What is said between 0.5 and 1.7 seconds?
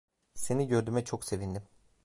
gördüğüme çok sevindim.